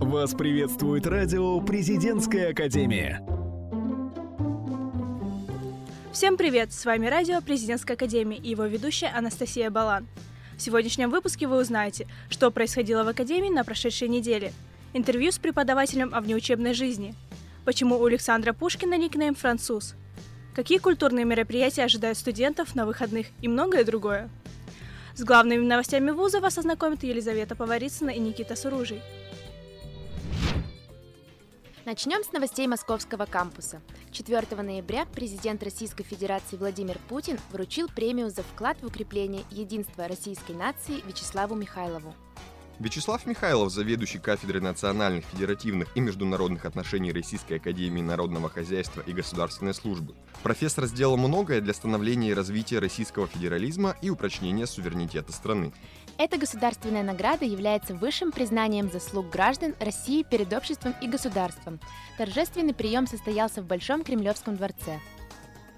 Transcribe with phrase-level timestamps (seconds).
[0.00, 3.22] Вас приветствует радио «Президентская академия».
[6.10, 6.72] Всем привет!
[6.72, 10.08] С вами радио «Президентская академия» и его ведущая Анастасия Балан.
[10.56, 14.54] В сегодняшнем выпуске вы узнаете, что происходило в академии на прошедшей неделе,
[14.94, 17.14] интервью с преподавателем о внеучебной жизни,
[17.66, 19.96] почему у Александра Пушкина никнейм «Француз»,
[20.54, 24.30] какие культурные мероприятия ожидают студентов на выходных и многое другое.
[25.14, 29.02] С главными новостями вуза вас ознакомят Елизавета Поварицына и Никита Суружий.
[31.90, 33.82] Начнем с новостей московского кампуса.
[34.12, 40.52] 4 ноября президент Российской Федерации Владимир Путин вручил премию за вклад в укрепление единства российской
[40.52, 42.14] нации Вячеславу Михайлову.
[42.78, 49.74] Вячеслав Михайлов, заведующий кафедрой национальных, федеративных и международных отношений Российской Академии Народного Хозяйства и Государственной
[49.74, 50.14] Службы.
[50.42, 55.74] Профессор сделал многое для становления и развития российского федерализма и упрочнения суверенитета страны.
[56.22, 61.80] Эта государственная награда является высшим признанием заслуг граждан России перед обществом и государством.
[62.18, 65.00] Торжественный прием состоялся в Большом Кремлевском дворце.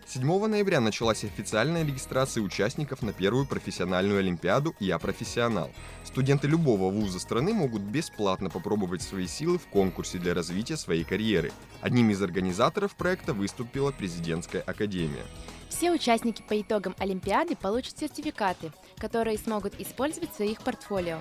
[0.06, 5.70] 7 ноября началась официальная регистрация участников на первую профессиональную олимпиаду «Я профессионал».
[6.04, 11.52] Студенты любого вуза страны могут бесплатно попробовать свои силы в конкурсе для развития своей карьеры.
[11.80, 15.24] Одним из организаторов проекта выступила президентская академия.
[15.68, 21.18] Все участники по итогам Олимпиады получат сертификаты, которые смогут использовать в своих портфолио.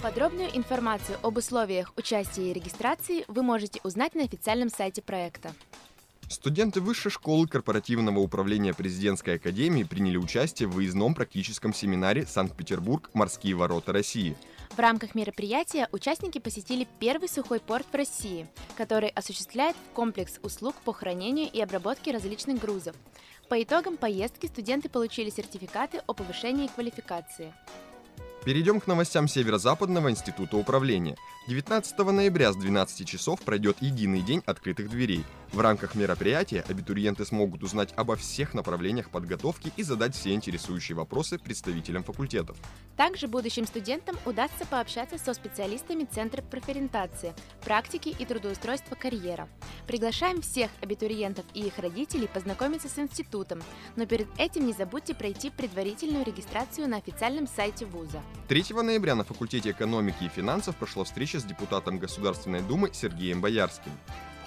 [0.00, 5.52] Подробную информацию об условиях участия и регистрации вы можете узнать на официальном сайте проекта.
[6.30, 13.10] Студенты Высшей школы корпоративного управления президентской академии приняли участие в выездном практическом семинаре «Санкт-Петербург.
[13.14, 14.36] Морские ворота России».
[14.70, 20.92] В рамках мероприятия участники посетили первый сухой порт в России, который осуществляет комплекс услуг по
[20.92, 22.94] хранению и обработке различных грузов.
[23.48, 27.52] По итогам поездки студенты получили сертификаты о повышении квалификации.
[28.44, 31.16] Перейдем к новостям Северо-Западного института управления.
[31.48, 37.62] 19 ноября с 12 часов пройдет единый день открытых дверей– в рамках мероприятия абитуриенты смогут
[37.62, 42.56] узнать обо всех направлениях подготовки и задать все интересующие вопросы представителям факультетов.
[42.96, 47.34] Также будущим студентам удастся пообщаться со специалистами Центра профориентации,
[47.64, 49.48] практики и трудоустройства карьера.
[49.86, 53.62] Приглашаем всех абитуриентов и их родителей познакомиться с институтом,
[53.96, 58.22] но перед этим не забудьте пройти предварительную регистрацию на официальном сайте вуза.
[58.48, 63.92] 3 ноября на факультете экономики и финансов прошла встреча с депутатом Государственной Думы Сергеем Боярским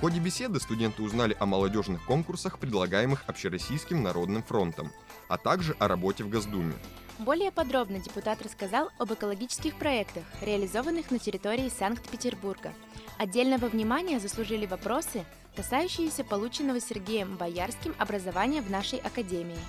[0.04, 4.92] ходе беседы студенты узнали о молодежных конкурсах, предлагаемых Общероссийским народным фронтом,
[5.30, 6.74] а также о работе в Госдуме.
[7.20, 12.74] Более подробно депутат рассказал об экологических проектах, реализованных на территории Санкт-Петербурга.
[13.18, 15.24] Отдельного внимания заслужили вопросы,
[15.56, 19.60] касающиеся полученного Сергеем Боярским образования в нашей академии.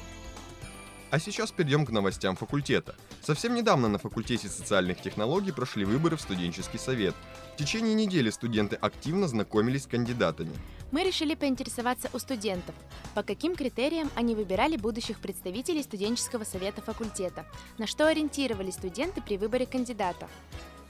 [1.13, 2.97] А сейчас перейдем к новостям факультета.
[3.23, 7.15] Совсем недавно на факультете социальных технологий прошли выборы в студенческий совет.
[7.55, 10.51] В течение недели студенты активно знакомились с кандидатами.
[10.91, 12.75] Мы решили поинтересоваться у студентов,
[13.15, 17.47] по каким критериям они выбирали будущих представителей студенческого совета факультета,
[17.79, 20.29] на что ориентировались студенты при выборе кандидата.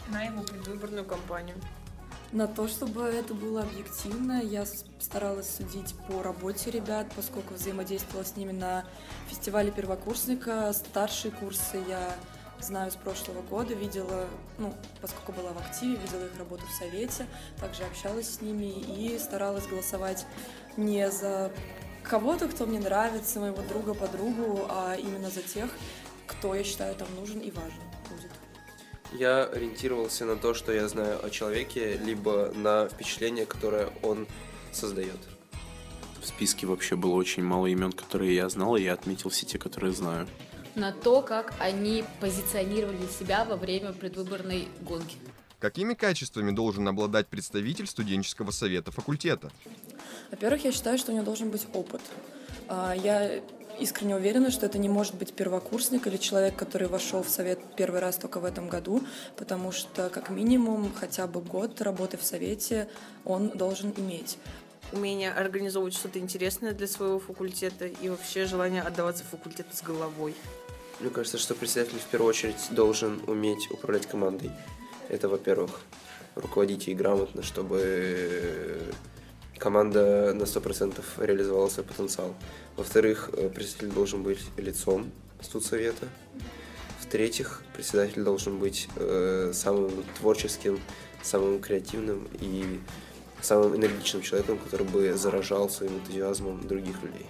[0.09, 1.57] На его предвыборную кампанию
[2.33, 4.43] на то, чтобы это было объективно.
[4.43, 4.65] Я
[4.99, 8.85] старалась судить по работе ребят, поскольку взаимодействовала с ними на
[9.29, 10.73] фестивале первокурсника.
[10.73, 12.17] Старшие курсы я
[12.61, 14.27] знаю с прошлого года, видела,
[14.59, 17.27] ну, поскольку была в активе, видела их работу в совете,
[17.61, 20.27] также общалась с ними и старалась голосовать
[20.77, 21.53] не за
[22.03, 25.71] кого-то, кто мне нравится, моего друга, подругу, а именно за тех,
[26.27, 27.83] кто я считаю там нужен и важен
[29.15, 34.27] я ориентировался на то, что я знаю о человеке, либо на впечатление, которое он
[34.73, 35.19] создает.
[36.21, 39.59] В списке вообще было очень мало имен, которые я знал, и я отметил все те,
[39.59, 40.27] которые знаю.
[40.75, 45.17] На то, как они позиционировали себя во время предвыборной гонки.
[45.61, 49.51] Какими качествами должен обладать представитель студенческого совета факультета?
[50.31, 52.03] Во-первых, я считаю, что у него должен быть опыт.
[52.69, 53.41] А, я
[53.79, 58.01] искренне уверена, что это не может быть первокурсник или человек, который вошел в совет первый
[58.01, 59.03] раз только в этом году,
[59.37, 62.89] потому что как минимум хотя бы год работы в совете
[63.25, 64.39] он должен иметь.
[64.93, 70.35] Умение организовывать что-то интересное для своего факультета и вообще желание отдаваться факультету с головой.
[71.01, 74.51] Мне кажется, что председатель в первую очередь должен уметь управлять командой.
[75.09, 75.81] Это, во-первых,
[76.37, 78.81] руководить ей грамотно, чтобы
[79.59, 82.35] команда на 100% реализовала свой потенциал.
[82.77, 85.11] Во-вторых, э, председатель должен быть лицом
[85.41, 86.07] студсовета.
[87.01, 90.81] В-третьих, председатель должен быть э, самым творческим,
[91.23, 92.81] самым креативным и
[93.41, 97.27] самым энергичным человеком, который бы заражал своим энтузиазмом других людей.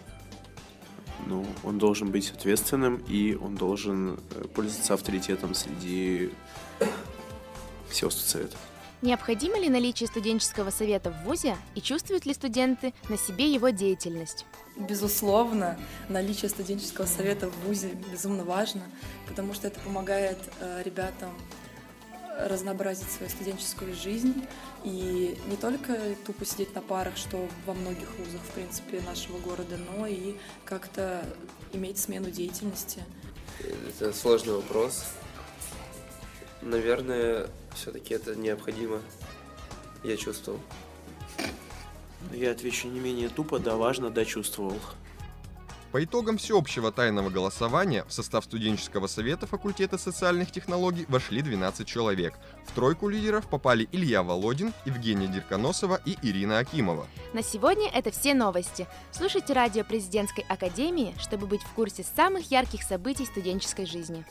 [1.26, 6.30] Ну, он должен быть ответственным, и он должен э, пользоваться авторитетом среди
[7.88, 8.56] всего студсовета.
[9.04, 14.46] Необходимо ли наличие студенческого совета в ВУЗе и чувствуют ли студенты на себе его деятельность?
[14.76, 15.78] Безусловно,
[16.08, 18.82] наличие студенческого совета в ВУЗе безумно важно,
[19.28, 21.30] потому что это помогает э, ребятам
[22.38, 24.46] разнообразить свою студенческую жизнь
[24.84, 25.96] и не только
[26.26, 31.24] тупо сидеть на парах, что во многих вузах, в принципе, нашего города, но и как-то
[31.72, 33.02] иметь смену деятельности.
[33.88, 35.04] Это сложный вопрос.
[36.62, 39.00] Наверное, все-таки это необходимо.
[40.02, 40.60] Я чувствовал.
[42.32, 44.76] Я отвечу не менее тупо, да важно, да чувствовал.
[45.94, 52.34] По итогам всеобщего тайного голосования в состав студенческого совета факультета социальных технологий вошли 12 человек.
[52.66, 57.06] В тройку лидеров попали Илья Володин, Евгения Дерконосова и Ирина Акимова.
[57.32, 58.88] На сегодня это все новости.
[59.12, 64.26] Слушайте радио президентской академии, чтобы быть в курсе самых ярких событий студенческой жизни.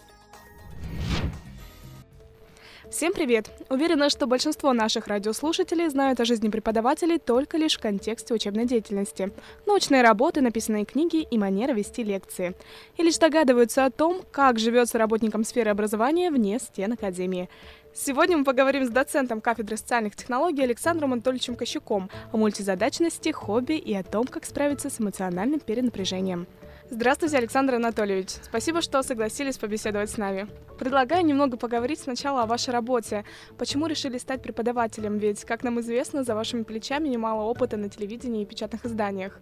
[2.95, 3.49] Всем привет!
[3.71, 9.31] Уверена, что большинство наших радиослушателей знают о жизни преподавателей только лишь в контексте учебной деятельности,
[9.65, 12.53] научные работы, написанные книги и манера вести лекции.
[12.97, 17.49] И лишь догадываются о том, как живется работникам сферы образования вне стен Академии.
[17.95, 23.95] Сегодня мы поговорим с доцентом кафедры социальных технологий Александром Анатольевичем Кощуком о мультизадачности, хобби и
[23.95, 26.45] о том, как справиться с эмоциональным перенапряжением.
[26.89, 28.29] Здравствуйте, Александр Анатольевич.
[28.43, 30.47] Спасибо, что согласились побеседовать с нами.
[30.77, 33.23] Предлагаю немного поговорить сначала о вашей работе.
[33.57, 35.17] Почему решили стать преподавателем?
[35.17, 39.39] Ведь, как нам известно, за вашими плечами немало опыта на телевидении и печатных изданиях.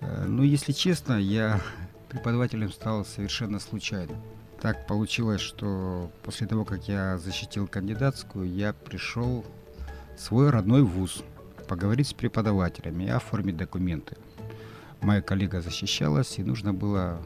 [0.00, 1.60] Э, ну, если честно, я
[2.08, 4.14] преподавателем стал совершенно случайно.
[4.60, 9.44] Так получилось, что после того, как я защитил кандидатскую, я пришел
[10.16, 11.24] в свой родной вуз
[11.68, 14.16] поговорить с преподавателями и оформить документы
[15.00, 17.20] моя коллега защищалась, и нужно было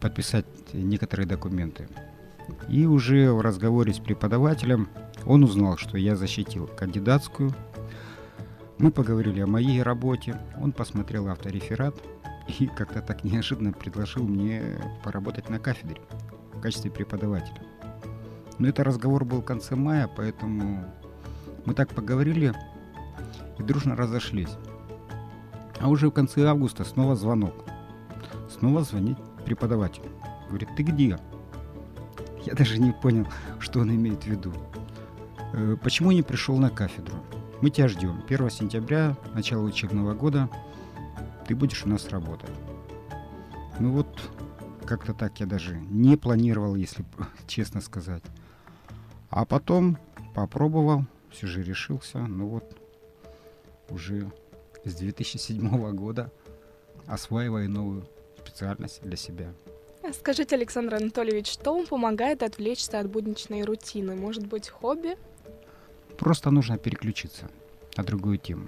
[0.00, 1.88] подписать некоторые документы.
[2.68, 4.88] И уже в разговоре с преподавателем
[5.24, 7.54] он узнал, что я защитил кандидатскую.
[8.78, 11.94] Мы поговорили о моей работе, он посмотрел автореферат
[12.58, 14.62] и как-то так неожиданно предложил мне
[15.02, 16.00] поработать на кафедре
[16.52, 17.62] в качестве преподавателя.
[18.58, 20.84] Но это разговор был в конце мая, поэтому
[21.64, 22.52] мы так поговорили
[23.58, 24.50] и дружно разошлись.
[25.80, 27.64] А уже в конце августа снова звонок.
[28.48, 30.02] Снова звонит преподаватель.
[30.48, 31.18] Говорит, ты где?
[32.44, 33.26] Я даже не понял,
[33.58, 34.52] что он имеет в виду.
[35.52, 37.16] «Э, почему не пришел на кафедру?
[37.60, 38.22] Мы тебя ждем.
[38.28, 40.50] 1 сентября, начало учебного года,
[41.46, 42.50] ты будешь у нас работать.
[43.78, 44.08] Ну вот,
[44.84, 47.04] как-то так я даже не планировал, если
[47.46, 48.22] честно сказать.
[49.30, 49.96] А потом
[50.34, 52.76] попробовал, все же решился, ну вот,
[53.90, 54.30] уже
[54.84, 56.30] с 2007 года
[57.06, 58.06] осваивая новую
[58.38, 59.52] специальность для себя.
[60.02, 64.14] А скажите, Александр Анатольевич, что вам помогает отвлечься от будничной рутины?
[64.14, 65.16] Может быть, хобби?
[66.18, 67.50] Просто нужно переключиться
[67.96, 68.66] на другую тему.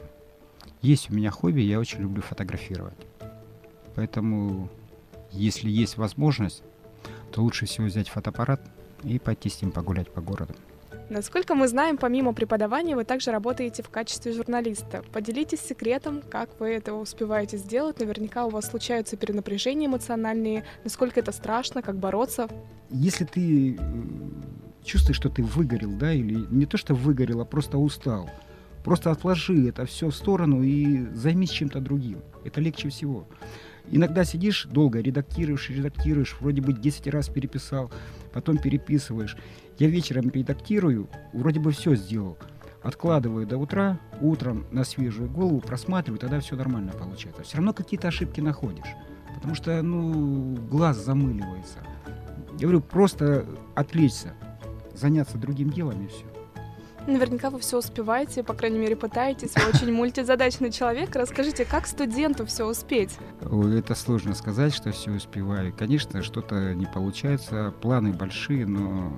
[0.83, 2.97] Есть у меня хобби, я очень люблю фотографировать.
[3.95, 4.71] Поэтому,
[5.31, 6.63] если есть возможность,
[7.33, 8.61] то лучше всего взять фотоаппарат
[9.03, 10.55] и пойти с ним погулять по городу.
[11.09, 15.05] Насколько мы знаем, помимо преподавания вы также работаете в качестве журналиста.
[15.13, 18.01] Поделитесь секретом, как вы это успеваете сделать.
[18.01, 20.65] Наверняка у вас случаются перенапряжения эмоциональные.
[20.83, 22.49] Насколько это страшно, как бороться?
[22.91, 23.79] Если ты э,
[24.85, 28.29] чувствуешь, что ты выгорел, да, или не то, что выгорел, а просто устал,
[28.83, 32.19] просто отложи это все в сторону и займись чем-то другим.
[32.45, 33.29] Это легче всего.
[33.93, 37.93] Иногда сидишь долго, редактируешь, редактируешь, вроде бы 10 раз переписал,
[38.37, 39.35] потом переписываешь.
[39.79, 42.37] Я вечером редактирую, вроде бы все сделал.
[42.83, 47.45] Откладываю до утра, утром на свежую голову просматриваю, тогда все нормально получается.
[47.45, 48.95] Все равно какие-то ошибки находишь,
[49.35, 51.79] потому что, ну, глаз замыливается.
[52.59, 54.35] Я говорю, просто отвлечься,
[54.93, 56.27] заняться другим делом и все.
[57.07, 59.55] Наверняка вы все успеваете, по крайней мере, пытаетесь.
[59.55, 61.15] Вы очень мультизадачный человек.
[61.15, 63.17] Расскажите, как студенту все успеть?
[63.41, 65.73] Это сложно сказать, что все успеваю.
[65.73, 69.13] Конечно, что-то не получается, планы большие, но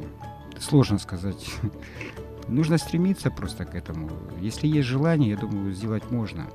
[0.60, 1.50] сложно сказать.
[2.48, 4.10] Нужно стремиться просто к этому.
[4.40, 6.46] Если есть желание, я думаю, сделать можно.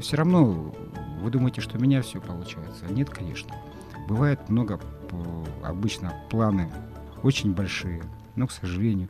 [0.00, 0.74] Все равно
[1.20, 2.86] вы думаете, что у меня все получается.
[2.88, 3.54] Нет, конечно.
[4.08, 4.80] Бывает много,
[5.62, 6.70] обычно планы
[7.22, 8.02] очень большие,
[8.36, 9.08] но, к сожалению,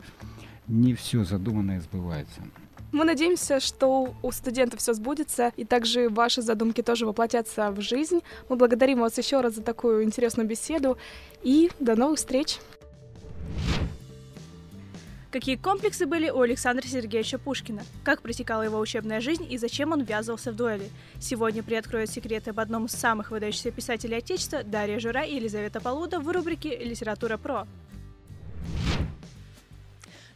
[0.68, 2.42] не все задуманное сбывается.
[2.90, 8.20] Мы надеемся, что у студентов все сбудется, и также ваши задумки тоже воплотятся в жизнь.
[8.48, 10.96] Мы благодарим вас еще раз за такую интересную беседу,
[11.42, 12.58] и до новых встреч!
[15.30, 17.82] Какие комплексы были у Александра Сергеевича Пушкина?
[18.02, 20.88] Как протекала его учебная жизнь и зачем он ввязывался в дуэли?
[21.20, 26.18] Сегодня приоткроют секреты об одном из самых выдающихся писателей Отечества Дарья Жура и Елизавета Полуда
[26.18, 27.66] в рубрике «Литература про».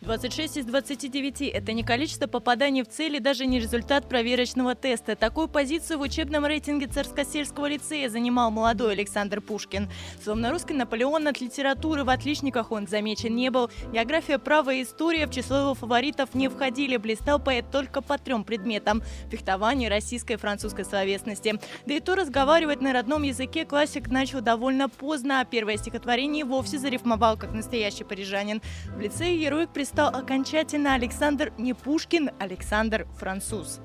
[0.02, 5.14] 26 из 29– это не количество попаданий в цели, даже не результат проверочного теста.
[5.14, 9.88] Такую позицию в учебном рейтинге Царскосельского лицея занимал молодой Александр Пушкин.
[10.21, 13.71] Словно русский Наполеон от литературы в отличниках он замечен не был.
[13.92, 16.97] География, право и история в число его фаворитов не входили.
[16.97, 21.61] Блистал поэт только по трем предметам– фехтование, российской и французской словесности.
[21.87, 26.78] Да и то разговаривать на родном языке классик начал довольно поздно, а первое стихотворение вовсе
[26.78, 28.61] зарифмовал как настоящий парижанин.
[28.97, 33.80] В лицее героик пристал окончательно Александр не Пушкин, Александр француз.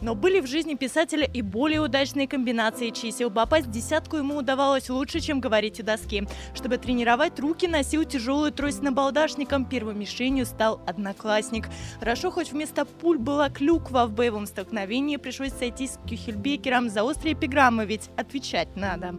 [0.00, 3.30] Но были в жизни писателя и более удачные комбинации чисел.
[3.30, 6.26] Попасть в десятку ему удавалось лучше, чем говорить у доски.
[6.54, 9.64] Чтобы тренировать руки, носил тяжелую трость на балдашником.
[9.64, 11.68] Первой мишенью стал одноклассник.
[11.98, 14.06] Хорошо, хоть вместо пуль была клюква.
[14.06, 19.16] В боевом столкновении пришлось сойтись с Кюхельбекером за острые эпиграммы, ведь отвечать надо.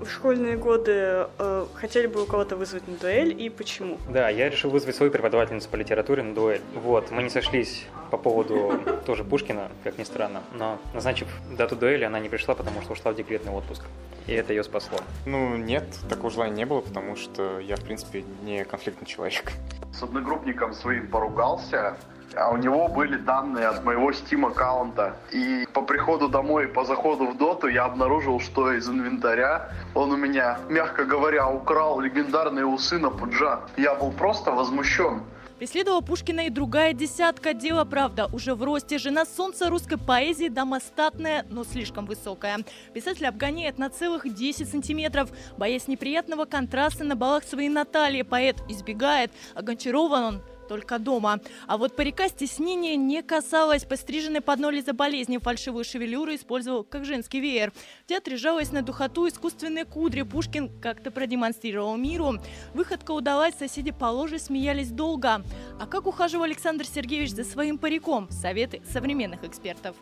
[0.00, 3.98] В школьные годы э, хотели бы у кого-то вызвать на дуэль и почему?
[4.10, 6.60] Да, я решил вызвать свою преподавательницу по литературе на дуэль.
[6.74, 8.74] Вот, мы не сошлись по поводу
[9.06, 13.12] тоже Пушкина, как ни странно, но назначив дату дуэли, она не пришла, потому что ушла
[13.12, 13.84] в декретный отпуск.
[14.26, 14.98] И это ее спасло.
[15.26, 19.52] Ну, нет, такого желания не было, потому что я, в принципе, не конфликтный человек.
[19.92, 21.96] С одногруппником своим поругался,
[22.36, 25.16] а у него были данные от моего Steam аккаунта.
[25.32, 30.16] И по приходу домой, по заходу в доту я обнаружил, что из инвентаря он у
[30.16, 33.60] меня, мягко говоря, украл легендарные усы на пуджа.
[33.76, 35.22] Я был просто возмущен.
[35.58, 37.54] Преследовала Пушкина и другая десятка.
[37.54, 38.98] Дело, правда, уже в росте.
[38.98, 42.58] Жена солнца русской поэзии, дама статная, но слишком высокая.
[42.92, 45.30] Писатель обгоняет на целых 10 сантиметров.
[45.56, 49.30] Боясь неприятного контраста на балах своей Натальи, поэт избегает.
[49.54, 51.40] А он только дома.
[51.66, 53.84] А вот парика стеснения не касалась.
[53.84, 57.72] Постриженный под ноль из-за болезни фальшивую шевелюру использовал как женский веер.
[58.04, 58.36] В театре
[58.72, 62.34] на духоту искусственной кудри, Пушкин как-то продемонстрировал миру.
[62.74, 65.42] Выходка удалась, соседи по ложе смеялись долго.
[65.80, 68.30] А как ухаживал Александр Сергеевич за своим париком?
[68.30, 69.96] Советы современных экспертов.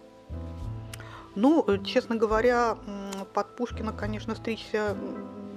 [1.35, 2.76] Ну, честно говоря,
[3.33, 4.97] под Пушкина, конечно, стричься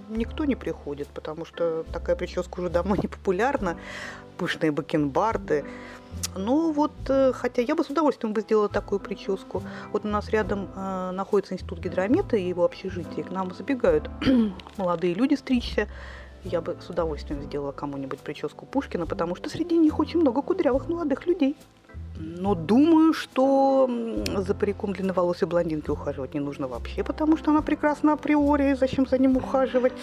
[0.10, 3.78] никто не приходит, потому что такая прическа уже давно не популярна,
[4.38, 5.66] пышные бакенбарды.
[6.36, 9.64] Ну вот, э, хотя я бы с удовольствием бы сделала такую прическу.
[9.92, 13.26] Вот у нас рядом э, находится институт гидромета и его общежитие.
[13.26, 14.10] К нам забегают
[14.78, 15.88] молодые люди стричься.
[16.44, 20.88] Я бы с удовольствием сделала кому-нибудь прическу Пушкина, потому что среди них очень много кудрявых
[20.88, 21.58] молодых людей.
[22.18, 23.90] Но думаю, что
[24.38, 29.18] за париком длинноволосой блондинки ухаживать не нужно вообще, потому что она прекрасна априори, зачем за
[29.18, 29.94] ним ухаживать.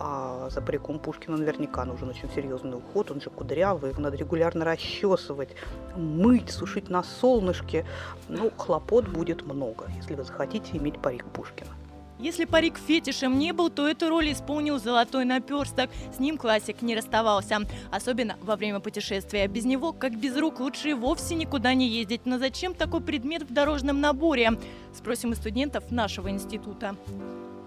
[0.00, 4.64] А за париком Пушкина наверняка нужен очень серьезный уход, он же кудрявый, его надо регулярно
[4.64, 5.50] расчесывать,
[5.96, 7.86] мыть, сушить на солнышке.
[8.28, 11.70] Ну, хлопот будет много, если вы захотите иметь парик Пушкина.
[12.22, 15.90] Если парик фетишем не был, то эту роль исполнил золотой наперсток.
[16.14, 17.58] С ним классик не расставался.
[17.90, 19.48] Особенно во время путешествия.
[19.48, 22.20] Без него, как без рук, лучше и вовсе никуда не ездить.
[22.24, 24.52] Но зачем такой предмет в дорожном наборе?
[24.94, 26.94] Спросим у студентов нашего института.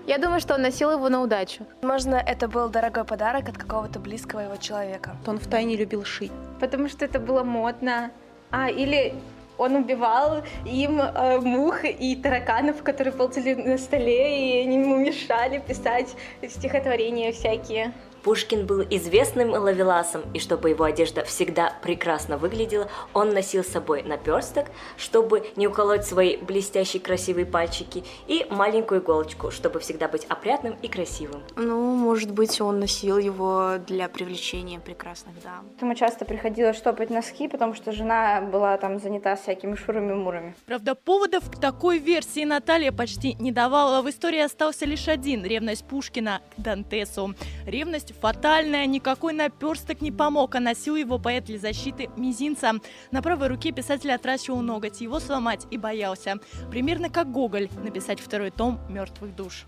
[0.08, 1.66] Я думаю, что он носил его на удачу.
[1.82, 5.18] Возможно, это был дорогой подарок от какого-то близкого его человека.
[5.28, 6.32] Он втайне любил шить.
[6.62, 8.12] Потому что это было модно.
[8.52, 9.16] А, или
[9.58, 15.60] он убивал им э, мух и тараканов, которые ползали на столе, и они ему мешали
[15.60, 16.16] писать
[16.48, 17.94] стихотворения всякие.
[18.26, 24.02] Пушкин был известным ловеласом, и чтобы его одежда всегда прекрасно выглядела, он носил с собой
[24.02, 24.66] наперсток,
[24.98, 30.88] чтобы не уколоть свои блестящие красивые пальчики, и маленькую иголочку, чтобы всегда быть опрятным и
[30.88, 31.44] красивым.
[31.56, 35.70] Ну, может быть, он носил его для привлечения прекрасных дам.
[35.80, 40.56] Ему часто приходилось штопать носки, потому что жена была там занята всякими шурами-мурами.
[40.66, 44.02] Правда, поводов к такой версии Наталья почти не давала.
[44.02, 47.36] В истории остался лишь один– ревность Пушкина к Дантесу.
[47.68, 52.74] Ревность фатальная, никакой наперсток не помог, а носил его поэт для защиты мизинца.
[53.12, 56.40] На правой руке писатель отращивал ноготь, его сломать и боялся.
[56.70, 59.66] Примерно как Гоголь написать второй том «Мертвых душ».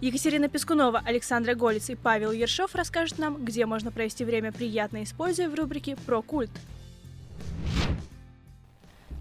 [0.00, 5.48] Екатерина Пескунова, Александра Голец и Павел Ершов расскажут нам, где можно провести время приятно, используя
[5.48, 6.50] в рубрике «Про культ».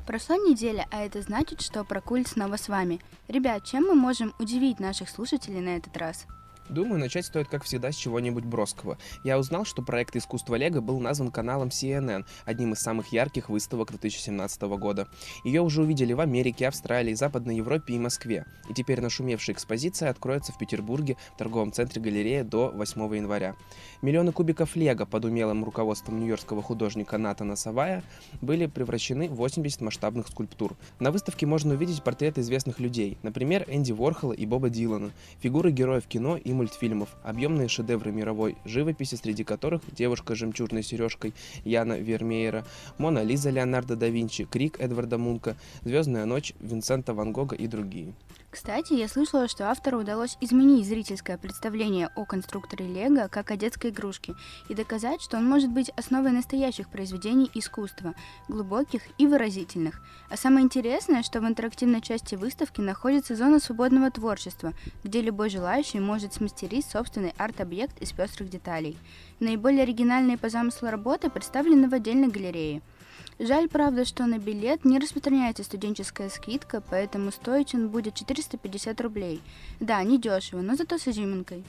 [0.08, 3.00] Прошла неделя, а это значит, что про культ снова с вами.
[3.28, 6.26] Ребят, чем мы можем удивить наших слушателей на этот раз?
[6.72, 8.98] Думаю, начать стоит, как всегда, с чего-нибудь броского.
[9.26, 13.90] Я узнал, что проект искусства Лего был назван каналом CNN, одним из самых ярких выставок
[13.90, 15.10] 2017 года.
[15.44, 18.46] Ее уже увидели в Америке, Австралии, Западной Европе и Москве.
[18.70, 23.58] И теперь нашумевшая экспозиция откроется в Петербурге в торговом центре галерея до 8 января.
[24.02, 28.02] Миллионы кубиков Лего под умелым руководством нью-йоркского художника Натана Савая
[28.40, 30.78] были превращены в 80 масштабных скульптур.
[31.00, 35.12] На выставке можно увидеть портреты известных людей, например, Энди Ворхола и Боба Дилана,
[35.42, 41.34] фигуры героев кино и мультфильмов, объемные шедевры мировой живописи, среди которых «Девушка с жемчужной сережкой»
[41.66, 42.68] Яна Вермеера,
[43.00, 48.14] «Мона Лиза» Леонардо да Винчи, «Крик» Эдварда Мунка, «Звездная ночь» Винсента Ван Гога и другие.
[48.52, 53.92] Кстати, я слышала, что автору удалось изменить зрительское представление о конструкторе Лего как о детской
[53.92, 54.36] игрушке
[54.68, 58.14] и доказать, что он может быть основой настоящих произведений искусства,
[58.50, 60.02] глубоких и выразительных.
[60.30, 64.74] А самое интересное, что в интерактивной части выставки находится зона свободного творчества,
[65.06, 68.98] где любой желающий может смастерить собственный арт-объект из пестрых деталей.
[69.40, 72.82] Наиболее оригинальные по замыслу работы представлены в отдельной галерее–
[73.40, 79.42] Жаль, правда, что на билет не распространяется студенческая скидка, поэтому стоить он будет 450 рублей.
[79.80, 81.64] Да, не дешево, но зато с изюминкой.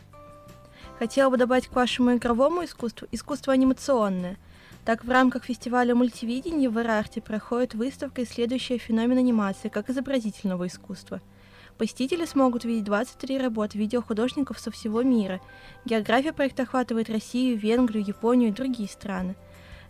[0.99, 4.37] Хотела бы добавить к вашему игровому искусству искусство анимационное.
[4.85, 11.21] Так, в рамках фестиваля мультивидения в Ирарте проходит выставка, исследующая феномен анимации как изобразительного искусства.
[11.79, 15.41] Посетители смогут видеть 23 работы видеохудожников со всего мира.
[15.85, 19.37] География проекта охватывает Россию, Венгрию, Японию и другие страны.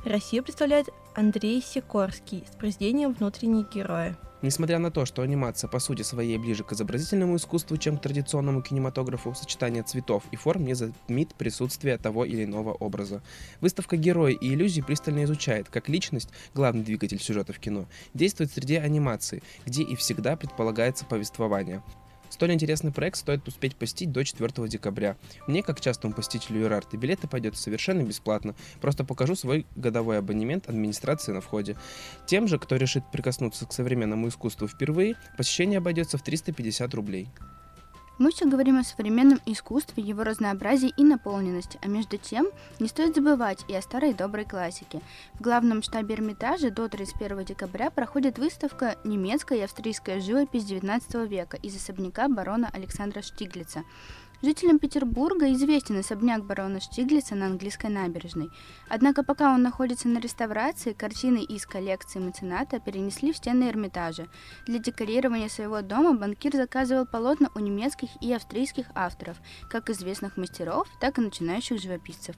[0.04, 4.16] Россию представляет Андрей Сикорский с произведением «Внутренние герои».
[4.42, 8.62] Несмотря на то, что анимация по сути своей ближе к изобразительному искусству, чем к традиционному
[8.62, 13.22] кинематографу, сочетание цветов и форм не затмит присутствие того или иного образа.
[13.60, 18.74] Выставка «Герои и иллюзии» пристально изучает, как личность, главный двигатель сюжета в кино, действует среди
[18.74, 21.80] анимации, где и всегда предполагается повествование.
[22.32, 25.18] Столь интересный проект стоит успеть посетить до 4 декабря.
[25.46, 28.54] Мне, как частому посетителю Юрарты, билеты пойдет совершенно бесплатно.
[28.80, 31.76] Просто покажу свой годовой абонемент администрации на входе.
[32.24, 37.28] Тем же, кто решит прикоснуться к современному искусству впервые, посещение обойдется в 350 рублей.
[38.18, 42.46] Мы все говорим о современном искусстве, его разнообразии и наполненности, а между тем
[42.78, 45.00] не стоит забывать и о старой доброй классике.
[45.34, 51.56] В главном штабе Эрмитажа до 31 декабря проходит выставка «Немецкая и австрийская живопись XIX века»
[51.56, 53.82] из особняка барона Александра Штиглица.
[54.44, 58.50] Жителям Петербурга известен особняк барона Штиглица на английской набережной.
[58.88, 64.26] Однако пока он находится на реставрации, картины из коллекции мецената перенесли в стены Эрмитажа.
[64.66, 69.36] Для декорирования своего дома банкир заказывал полотна у немецких и австрийских авторов,
[69.70, 72.34] как известных мастеров, так и начинающих живописцев.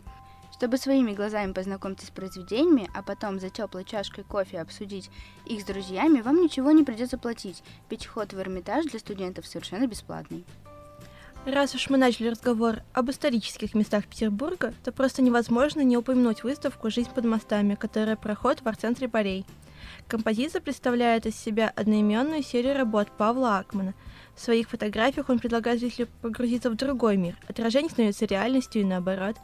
[0.53, 5.11] Чтобы своими глазами познакомиться с произведениями, а потом за теплой чашкой кофе обсудить
[5.47, 10.45] их с друзьями, вам ничего не придется платить, вход в Эрмитаж для студентов совершенно бесплатный.
[11.47, 16.89] Раз уж мы начали разговор об исторических местах Петербурга, то просто невозможно не упомянуть выставку
[16.89, 19.45] «Жизнь под мостами», которая проходит в арт-центре Борей.
[20.09, 23.93] Композиция представляет из себя одноименную серию работ Павла Акмана.
[24.35, 27.37] В своих фотографиях он предлагает зрителю погрузиться в другой мир.
[27.47, 29.37] Отражение становится реальностью и наоборот,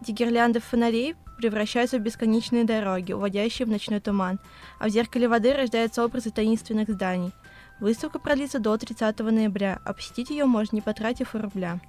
[0.00, 4.38] где гирлянды фонарей превращаются в бесконечные дороги, уводящие в ночной туман,
[4.78, 7.32] а в зеркале воды рождаются образы таинственных зданий–
[7.80, 11.80] Выставка продлится до 30 ноября, а посетить ее можно не потратив и рубля.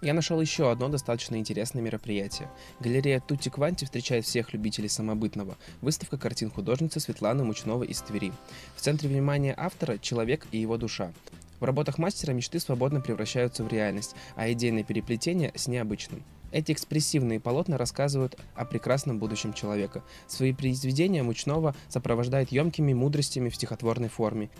[0.00, 2.50] Я нашел еще одно достаточно интересное мероприятие.
[2.80, 5.56] Галерея Тути Кванти встречает всех любителей самобытного.
[5.80, 8.32] Выставка картин художницы Светланы Мучновой из Твери.
[8.74, 11.12] В центре внимания автора– человек и его душа.
[11.60, 16.24] В работах мастера мечты свободно превращаются в реальность, а идейное переплетение с необычным.
[16.52, 20.04] Эти экспрессивные полотна рассказывают о прекрасном будущем человека.
[20.26, 24.50] Свои произведения Мучнова сопровождает емкими мудростями в стихотворной форме.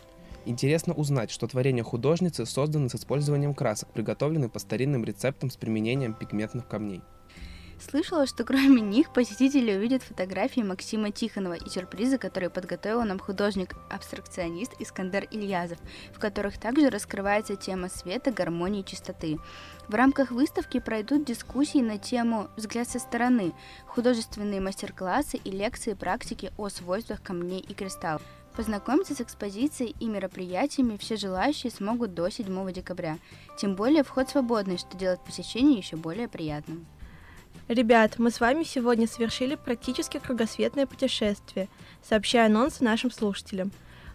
[0.47, 6.15] Интересно узнать, что творения художницы созданы с использованием красок, приготовлены по старинным рецептам с применением
[6.15, 7.03] пигментных камней.
[7.91, 14.75] Слышала, что кроме них посетители увидят фотографии Максима Тихонова и сюрпризы, которые подготовил нам художник-абстракционист
[14.79, 15.79] Искандер Ильязов,
[16.15, 19.39] в которых также раскрывается тема света, гармонии и чистоты.
[19.89, 23.53] В рамках выставки пройдут дискуссии на тему «Взгляд со стороны»,
[23.89, 28.23] художественные мастер-классы и лекции практики о свойствах камней и кристаллов.
[28.55, 33.19] Познакомиться с экспозицией и мероприятиями все желающие смогут до 7 декабря.
[33.59, 36.87] Тем более вход свободный, что делает посещение еще более приятным.
[37.69, 41.69] Ребят, мы с вами сегодня совершили практически кругосветное путешествие,
[42.03, 43.71] сообщая анонсы нашим слушателям.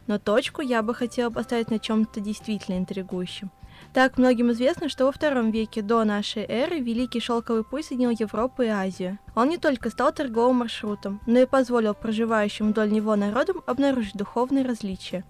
[0.05, 3.49] Но точку я бы хотела поставить на чем-то действительно интригующем.
[3.93, 8.63] Так многим известно, что во втором веке до нашей эры Великий Шелковый путь соединил Европу
[8.63, 9.17] и Азию.
[9.35, 14.65] Он не только стал торговым маршрутом, но и позволил проживающим вдоль него народам обнаружить духовные
[14.65, 15.25] различия.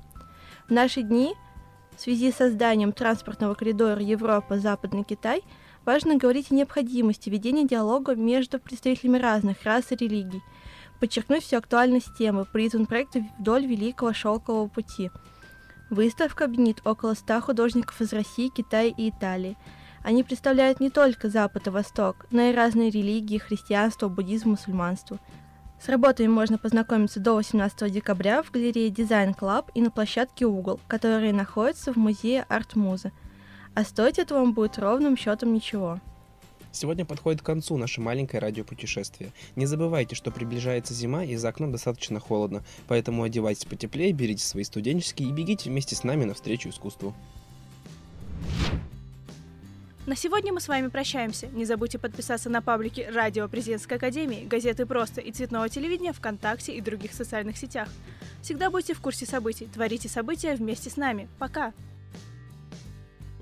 [0.67, 1.33] В наши дни
[1.95, 5.43] в связи с созданием транспортного коридора Европа-Западный Китай–
[5.87, 10.43] Важно говорить о необходимости ведения диалога между представителями разных рас и религий,
[10.99, 15.11] подчеркнуть всю актуальность темы, призван проект вдоль Великого Шелкового пути.
[15.89, 19.55] Выставка объединит около 100 художников из России, Китая и Италии.
[20.03, 25.19] Они представляют не только Запад и Восток, но и разные религии, христианство, буддизм, мусульманство.
[25.81, 30.81] С работами можно познакомиться до 18 декабря в галерее Design Club и на площадке Угол,
[30.89, 33.13] которые находятся в музее Арт Муза–
[33.77, 35.99] а стоить это вам будет ровным счетом ничего.
[36.71, 39.31] Сегодня подходит к концу наше маленькое радиопутешествие.
[39.55, 44.63] Не забывайте, что приближается зима и за окном достаточно холодно, поэтому одевайтесь потеплее, берите свои
[44.63, 47.13] студенческие и бегите вместе с нами навстречу искусству.
[50.07, 51.45] На сегодня мы с вами прощаемся.
[51.45, 56.81] Не забудьте подписаться на паблики Радио Президентской Академии, газеты «Просто» и Цветного телевидения ВКонтакте и
[56.81, 57.89] других социальных сетях.
[58.41, 61.29] Всегда будьте в курсе событий, творите события вместе с нами.
[61.37, 61.73] Пока!